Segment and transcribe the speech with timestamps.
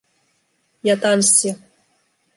[0.89, 1.55] Ja tanssia.